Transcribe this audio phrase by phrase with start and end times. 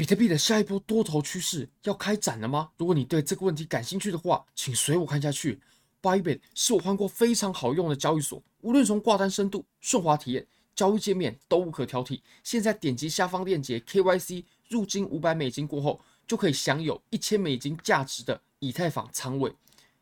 [0.00, 2.70] 比特币的下一波多头趋势要开展了吗？
[2.78, 5.60] 如果你对这个问题感兴趣的话，请随我看下去。
[6.00, 12.22] Bybit 是我换过非常好用的交易所，无论从挂单深度、顺滑体验、交易界面都无可挑剔。
[12.42, 19.52] 现在点击下方链接 KYC 入金五百美金过后，就可以享有一千美金价值的以太坊仓位。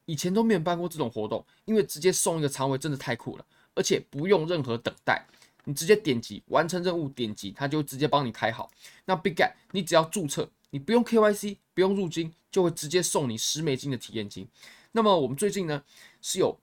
[0.04, 3.44] 以前都没有办过这种活动，因为直接送一个仓位真的太酷了，
[3.74, 5.26] 而且不用任何等待。
[5.68, 8.70] 你直接点击完成任务，点击它就直接帮你开好。
[9.04, 14.48] 那 BigGet 你只要注册，你不用 KYC，不用入金，就会直接送你十美金的体验金。
[14.92, 15.84] 那么我们最近呢
[16.22, 16.58] 是有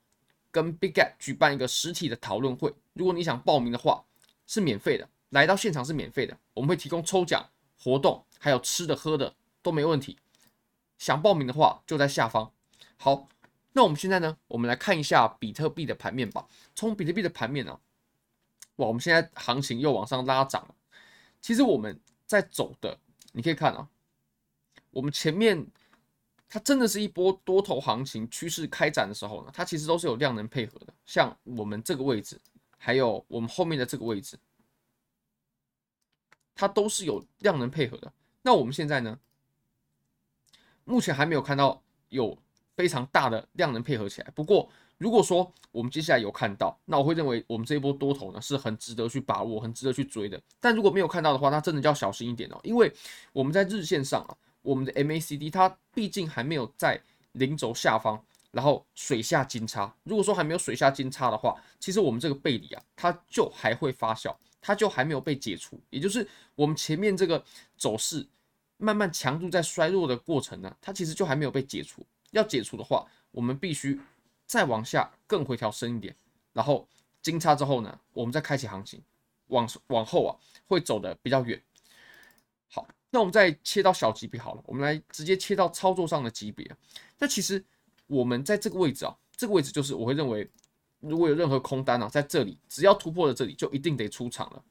[0.49, 4.04] 跟 BigGet 举办一个实体的讨论会，如果你想报名的话
[4.48, 10.18] 是免费的，来到现场是免费的，我们会提供抽奖活动，还有吃的喝的都没问题。
[10.98, 12.52] 想报名的话就在下方。
[12.98, 13.30] 好，
[13.74, 16.48] 那我们现在呢，我们来看一下比特币的盘面吧。
[16.74, 17.80] 从比特币的盘面呢、啊。
[18.78, 20.76] 哇，我们现在行情又往上拉涨了。
[21.42, 22.98] 其实我们在走的，
[23.32, 23.88] 你可以看啊，
[24.92, 25.66] 我们前面
[26.50, 30.94] 它真的是一波多头行情趋势开展的时候呢，它其实都是有量能配合的。
[31.05, 32.40] 像我们这个位置，
[32.77, 34.38] 还有我们后面的这个位置，
[36.55, 38.12] 它都是有量能配合的。
[38.42, 39.20] 那我们现在呢，
[40.84, 42.38] 目前还没有看到有
[42.76, 44.32] 非常大的量能配合起来。
[44.36, 50.41] 不过，如果说我们接下来有看到，那我会认为我们这一波多头呢是很值得去把握、很值得去追的。
[50.60, 52.90] 但如果没有看到的话，那真的就要小心一点哦，因为
[53.34, 57.02] 我们在日线上啊，我们的 MACD 它毕竟还没有在
[57.34, 59.93] 零轴下方，然后水下金叉。
[60.04, 65.78] 如果说还没有水下金叉的话，其实我们这个背离啊，它就还会发酵，它就还没有被解除。
[65.90, 66.25] 也就是
[66.56, 67.44] 我们前面这个
[67.75, 68.25] 走势
[68.78, 72.06] 慢慢强度在衰弱的过程呢，它其实就还没有被解除。
[72.31, 74.00] 要解除的话，我们必须。
[74.46, 76.16] 再往下更回调深一点，
[76.53, 76.88] 然后
[77.22, 79.02] 金叉之后呢，我们再开启行情，
[79.47, 80.38] 往往后啊
[80.68, 81.62] 会走得比较远。
[82.69, 86.69] 好，那我们再切到小级别好了，我们来直接切到操作上的级别。
[87.18, 87.63] 那其实
[88.06, 90.47] 我们在这个位置啊，这个位置就是我会认为，
[91.00, 94.64] 如果有任何空单啊，在这里只要突破了这里，就一定得出场了。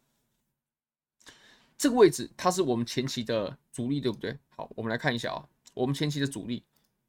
[1.76, 4.38] 这个位置它是我们前期的阻力，对不对？
[4.50, 6.62] 好，我们来看一下啊，我们前期的阻力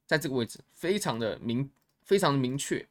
[0.07, 1.69] 在这个位置非常的明。
[2.05, 2.87] 非常的明确，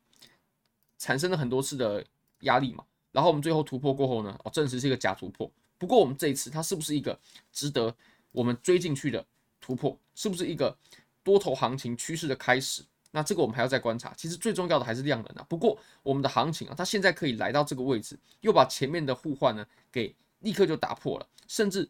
[0.98, 2.04] 产生了很多次的
[2.40, 5.50] 压力嘛，然后我们最后突破过后呢，哦，证实是一个假突破。
[5.78, 7.18] 不过我们这一次它是不是一个
[7.52, 7.94] 值得
[8.32, 9.24] 我们追进去的
[9.60, 9.96] 突破？
[10.14, 10.76] 是不是一个
[11.22, 12.82] 多头行情趋势的开始？
[13.12, 14.12] 那这个我们还要再观察。
[14.16, 15.46] 其实最重要的还是量能啊。
[15.48, 21.28] 不过我们的行情啊，它现在可以来到这个位置，又把前面的互换呢给立刻就打破了。
[21.46, 21.88] 甚至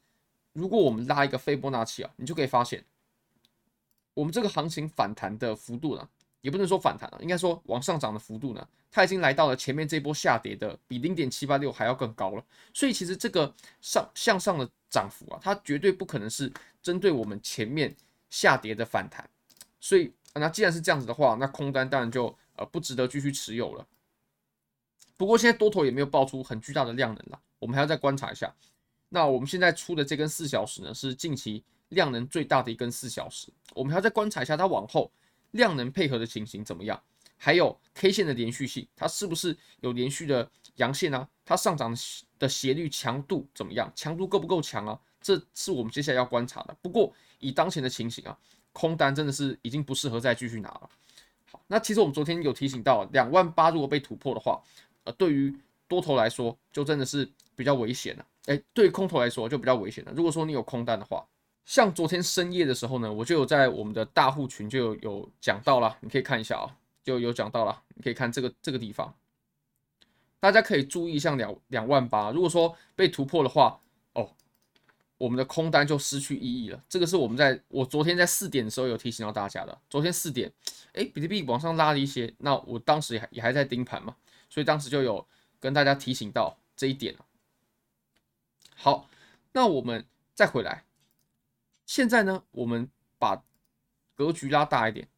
[0.52, 2.84] 如果我们拉一个斐波那契啊，你就可以发现，
[4.12, 6.06] 我们这个行情反弹的幅度呢。
[6.44, 12.44] 也不能说反弹了，应该说往上涨的幅度呢，它已经来到了前面这波下跌的比零点七八六还要更高了。
[12.74, 13.50] 所以其实这个
[13.80, 16.52] 上向上的涨幅啊，它绝对不可能是
[16.82, 17.96] 针对我们前面
[18.28, 19.26] 下跌的反弹。
[19.80, 23.86] 所以那既然是这样子的话，那空单当然就呃不值得继续持有了。
[25.16, 28.54] 不过现在多头也没有爆出很巨大的量能了，我们还要再观察一下。
[29.08, 35.10] 那我们现在出的这根四小时呢，是近期量能最大的一根四小时，我们还要再观察一下它往后。
[35.54, 37.00] 量能配合的情形怎么样？
[37.36, 41.28] 还有 K 线的连续性，它是不是有连续的阳线啊？
[41.44, 41.94] 它上涨
[42.38, 43.90] 的斜率强度怎么样？
[43.94, 44.98] 强度够不够强啊？
[45.20, 46.76] 这是我们接下来要观察的。
[46.80, 48.36] 不过以当前的情形啊，
[48.72, 50.90] 空单真的是已经不适合再继续拿了。
[51.50, 54.60] 好，那其实我们昨天有提醒到，两万八如果被突破的话，
[55.04, 55.54] 呃，对于
[55.86, 58.26] 多头来说就真的是比较危险了。
[58.46, 60.12] 诶，对空头来说就比较危险了。
[60.16, 61.24] 如果说你有空单的话。
[61.64, 69.14] 像昨天深夜的时候呢，我就有在我们的大户群就有有讲到了，你可以看一下啊、就有讲到了，你可以看这个这个地方，
[70.40, 73.80] 大家可以注意像两两万八，如果说被突破的话，
[74.12, 74.30] 哦，
[75.16, 76.82] 我们的空单就失去意义了。
[76.88, 80.52] 这个是我们在我昨天在四点的时候有提醒到大家的，昨天四点，
[80.92, 84.14] 哎，比特币往上拉了一些，那我当时也也还在盯盘嘛，
[84.50, 85.26] 所以当时就有
[85.58, 87.16] 跟大家提醒到这一点。
[88.76, 89.08] 好，
[89.52, 90.04] 那我们
[90.34, 90.84] 再回来。
[91.86, 92.88] 现在呢，我们
[93.18, 93.44] 把
[94.14, 95.08] 格局拉大一点，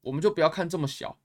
[0.00, 1.18] 我们就不要看这么小，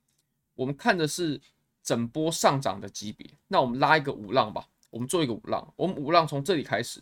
[0.55, 1.39] 我们看的是
[1.83, 3.29] 整波上涨的级别。
[3.47, 5.73] 那我们拉一个五浪吧，我们做一个五浪。
[5.75, 7.01] 我们五浪从这里开始，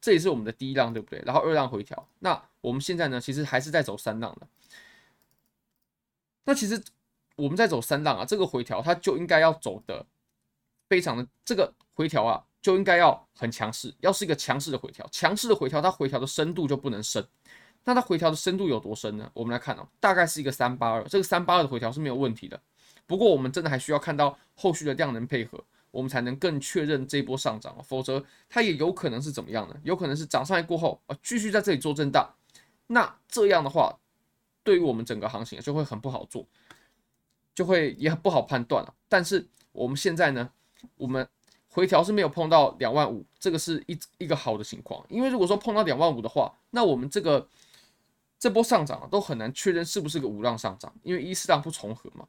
[0.00, 1.22] 这里是我们的第一浪，对不对？
[1.24, 2.08] 然后二浪回调。
[2.18, 4.48] 那我们现在呢，其实还是在走三浪的。
[6.44, 6.82] 那其实
[7.36, 10.04] 我们在走三浪啊，这个回调它就应该要走的
[10.88, 12.44] 非常的这个回调啊。
[12.62, 17.26] 就应该要很强势，要是一个强势的回调，强势的回调，它回调的深度就不能深。
[17.84, 19.30] 那它回调的深度有多深呢？
[19.32, 22.60] 我们来看哦，大概是一个三八二，这个三八二的回调是没有问题的。
[23.06, 25.58] 不过我们真的还需要看到后续的量能配合，
[25.90, 29.74] 我们才能更确认这一波上涨，否则它也有可能是怎么样呢？
[29.82, 32.28] 有可能是涨上来过后啊，继续在这里做震荡，
[32.86, 33.98] 那这样的话，
[34.62, 36.46] 对于我们整个行情就会很不好做，
[37.54, 38.94] 就会也很不好判断了。
[39.08, 40.50] 但是我们现在呢，
[40.96, 41.26] 我们
[41.70, 47.48] 回调是没有碰到两万五，这个是一一个好的情况，因为如果说碰到两万五的话，那我们这个
[48.38, 52.28] 这波上涨都很难确认是不是个五浪上涨，因为一四浪不重合嘛，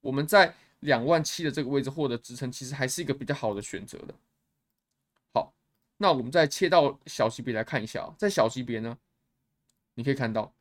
[0.00, 0.54] 我们在。
[0.80, 4.14] 两万七的这个位置获得支撑，其实还是一个比较好的选择的。
[5.32, 5.50] 好，
[5.96, 8.98] 那我们再切到小级别来看一下啊，在小级别呢，
[9.94, 10.52] 你可以看到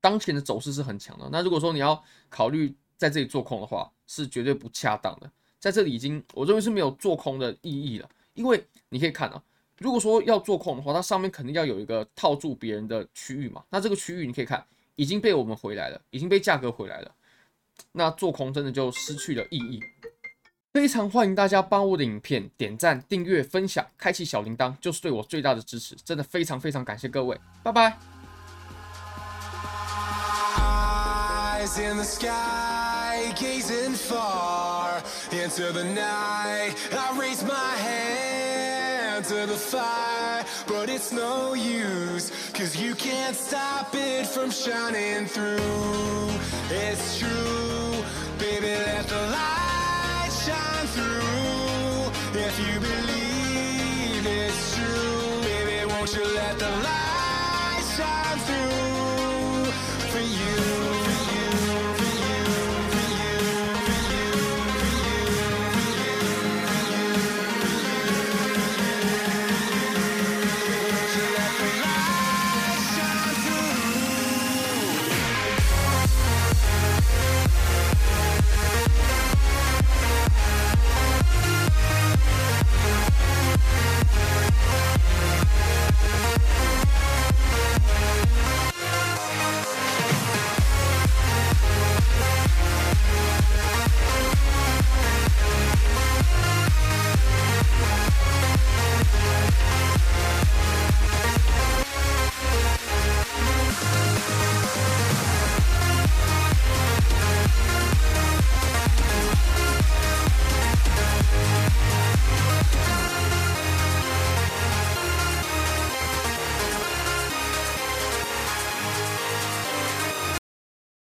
[0.00, 1.28] 当前的走势是很强的。
[1.30, 5.30] 那如果说你要考虑在这里做空的话，是绝对不恰当的。
[5.64, 8.06] 在这里已经我认为是没有做空的意义了。
[8.34, 9.42] 因为你可以看啊
[9.78, 13.64] 如果说要做空的话它上面肯定要有一个套住别人的区域嘛。
[13.70, 14.62] 那这个区域你可以看
[14.96, 17.10] 已经被我们回来了已经被价格回来了。
[17.92, 19.80] 那做空真的就失去了意义。
[20.74, 27.40] 非常欢迎大家帮我的影片点赞订阅分享开启小铃铛就是对我最大的支持真的非常非常感谢各位。
[27.62, 27.96] 拜拜。
[35.42, 36.74] into the night.
[36.92, 43.94] I raise my hand to the fire, but it's no use, cause you can't stop
[43.94, 46.30] it from shining through.
[46.70, 48.04] It's true,
[48.38, 52.40] baby, let the light shine through.
[52.40, 58.83] If you believe it's true, baby, won't you let the light shine through?